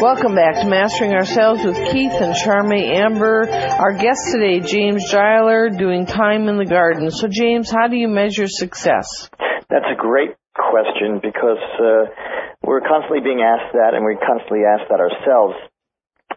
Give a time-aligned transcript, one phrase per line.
[0.00, 3.50] Welcome back to Mastering Ourselves with Keith and Charme Amber.
[3.50, 7.10] Our guest today, James Jiler, doing time in the garden.
[7.10, 9.28] So, James, how do you measure success?
[9.68, 12.14] That's a great question because uh,
[12.62, 15.58] we're constantly being asked that, and we constantly ask that ourselves.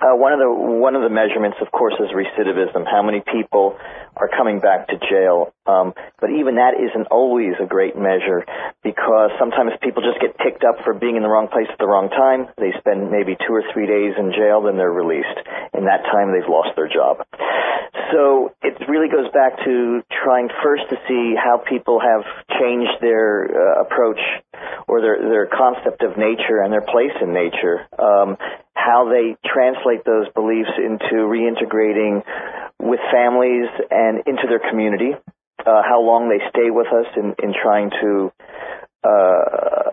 [0.02, 2.90] Uh, one of the one of the measurements, of course, is recidivism.
[2.90, 3.78] How many people
[4.18, 5.54] are coming back to jail?
[5.70, 8.42] Um, but even that isn't always a great measure
[8.82, 11.86] because sometimes people just get picked up for being in the wrong place at the
[11.86, 12.50] wrong time.
[12.58, 15.38] They spend maybe two or three days in jail, then they're released.
[15.78, 17.22] In that time, they've lost their job.
[18.10, 22.26] So it really goes back to trying first to see how people have
[22.58, 24.20] changed their uh, approach
[24.88, 27.86] or their their concept of nature and their place in nature.
[28.02, 28.38] Um,
[28.84, 32.24] how they translate those beliefs into reintegrating
[32.80, 35.12] with families and into their community,
[35.66, 38.32] uh, how long they stay with us in, in trying to
[39.04, 39.92] uh,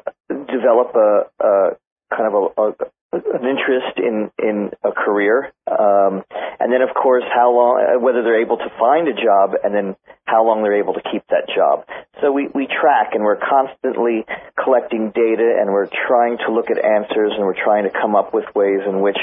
[0.50, 1.76] develop a, a
[2.16, 2.72] kind of a, a,
[3.12, 6.24] an interest in in a career, um,
[6.60, 9.74] and then of course how long uh, whether they're able to find a job, and
[9.74, 11.88] then how long they're able to keep that job.
[12.20, 14.26] So we we track and we're constantly
[14.62, 18.34] collecting data, and we're trying to look at answers, and we're trying to come up
[18.34, 19.18] with ways in which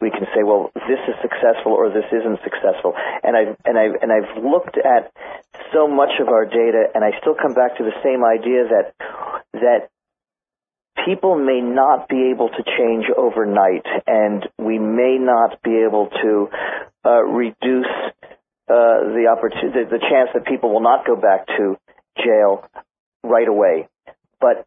[0.00, 2.92] we can say, well, this is successful or this isn't successful.
[3.24, 5.12] And I and I and I've looked at
[5.72, 8.92] so much of our data, and I still come back to the same idea that
[9.54, 9.88] that
[11.04, 16.48] people may not be able to change overnight, and we may not be able to
[17.04, 17.86] uh, reduce
[18.68, 21.76] uh, the opportunity, the chance that people will not go back to
[22.16, 22.64] jail
[23.24, 23.88] right away.
[24.40, 24.66] But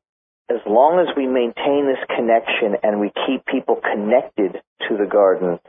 [0.50, 5.60] as long as we maintain this connection and we keep people connected to the garden,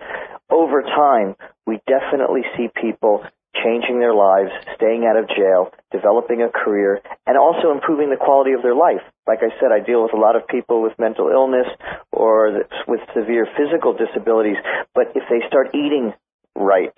[0.51, 3.25] over time, we definitely see people
[3.65, 8.53] changing their lives, staying out of jail, developing a career, and also improving the quality
[8.53, 9.01] of their life.
[9.27, 11.67] Like I said, I deal with a lot of people with mental illness
[12.13, 14.59] or with severe physical disabilities,
[14.95, 16.13] but if they start eating
[16.55, 16.93] right,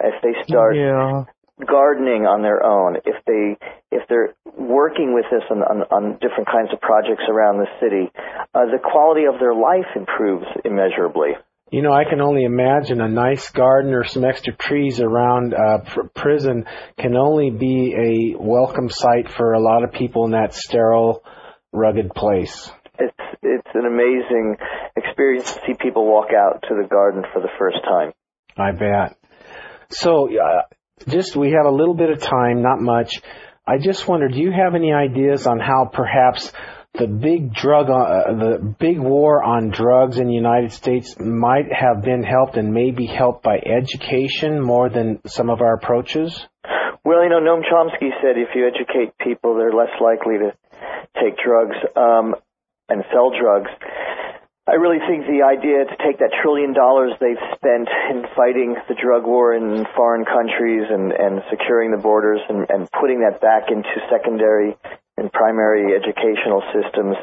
[0.00, 1.24] if they start yeah.
[1.66, 3.58] gardening on their own, if they
[3.90, 8.10] if they're working with us on, on, on different kinds of projects around the city,
[8.54, 11.32] uh, the quality of their life improves immeasurably.
[11.72, 15.78] You know, I can only imagine a nice garden or some extra trees around uh,
[15.78, 16.66] pr- prison
[16.98, 21.24] can only be a welcome sight for a lot of people in that sterile,
[21.72, 22.70] rugged place.
[22.98, 24.56] It's it's an amazing
[24.96, 28.12] experience to see people walk out to the garden for the first time.
[28.54, 29.16] I bet.
[29.88, 30.64] So, uh,
[31.08, 33.22] just we have a little bit of time, not much.
[33.66, 36.52] I just wonder, do you have any ideas on how perhaps
[36.94, 42.02] the big drug, uh, the big war on drugs in the United States might have
[42.02, 46.46] been helped and may be helped by education more than some of our approaches?
[47.04, 50.52] Well, you know, Noam Chomsky said if you educate people, they're less likely to
[51.16, 52.36] take drugs um,
[52.88, 53.70] and sell drugs.
[54.68, 58.94] I really think the idea to take that trillion dollars they've spent in fighting the
[58.94, 63.72] drug war in foreign countries and, and securing the borders and, and putting that back
[63.72, 64.76] into secondary
[65.22, 67.16] in primary educational systems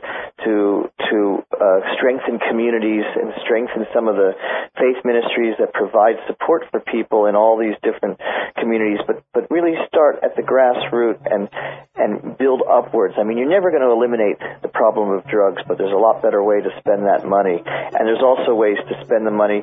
[0.46, 4.32] to to uh, strengthen communities and strengthen some of the
[4.80, 8.20] faith ministries that provide support for people in all these different
[8.56, 11.50] communities, but but really start at the grassroots and
[11.96, 13.16] and build upwards.
[13.20, 16.22] I mean, you're never going to eliminate the problem of drugs, but there's a lot
[16.22, 19.62] better way to spend that money, and there's also ways to spend the money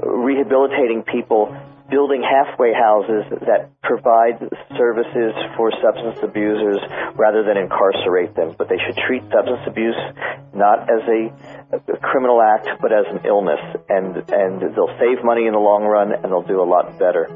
[0.00, 1.52] rehabilitating people
[1.90, 4.38] building halfway houses that provide
[4.76, 6.78] services for substance abusers
[7.14, 8.54] rather than incarcerate them.
[8.58, 9.98] But they should treat substance abuse
[10.54, 11.30] not as a,
[11.76, 15.84] a criminal act, but as an illness, and and they'll save money in the long
[15.84, 17.28] run, and they'll do a lot better.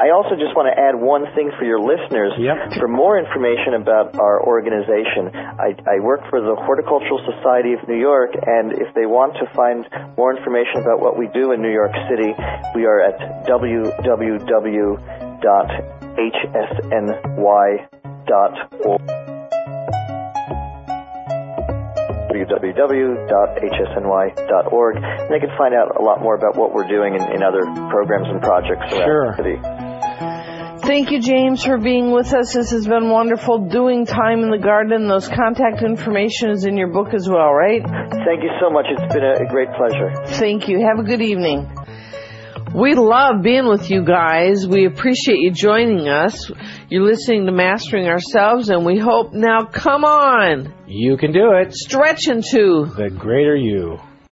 [0.00, 2.32] I also just want to add one thing for your listeners.
[2.40, 2.80] Yep.
[2.80, 8.00] For more information about our organization, I, I, work for the Horticultural Society of New
[8.00, 9.84] York, and if they want to find
[10.16, 12.32] more information about what we do in New York City,
[12.72, 14.00] we are at www.hsny.org
[22.30, 23.36] www.hsny.org,
[24.96, 27.60] and they can find out a lot more about what we're doing in, in other
[27.90, 29.30] programs and projects around sure.
[29.32, 29.79] the city.
[30.90, 32.52] Thank you, James, for being with us.
[32.52, 33.68] This has been wonderful.
[33.68, 35.06] Doing time in the garden.
[35.06, 37.80] Those contact information is in your book as well, right?
[37.80, 38.86] Thank you so much.
[38.90, 40.10] It's been a great pleasure.
[40.40, 40.84] Thank you.
[40.84, 41.70] Have a good evening.
[42.74, 44.66] We love being with you guys.
[44.66, 46.50] We appreciate you joining us.
[46.88, 50.74] You're listening to Mastering Ourselves, and we hope now, come on.
[50.88, 51.72] You can do it.
[51.72, 54.00] Stretch into the greater you.